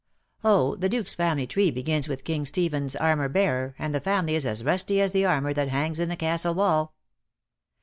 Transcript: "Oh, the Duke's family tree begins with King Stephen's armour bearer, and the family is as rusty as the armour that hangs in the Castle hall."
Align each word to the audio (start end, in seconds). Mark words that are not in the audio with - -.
"Oh, 0.43 0.75
the 0.77 0.89
Duke's 0.89 1.13
family 1.13 1.45
tree 1.45 1.69
begins 1.69 2.09
with 2.09 2.23
King 2.23 2.43
Stephen's 2.45 2.95
armour 2.95 3.29
bearer, 3.29 3.75
and 3.77 3.93
the 3.93 4.01
family 4.01 4.33
is 4.33 4.47
as 4.47 4.63
rusty 4.63 4.99
as 4.99 5.11
the 5.11 5.25
armour 5.27 5.53
that 5.53 5.69
hangs 5.69 5.99
in 5.99 6.09
the 6.09 6.15
Castle 6.15 6.55
hall." 6.55 6.95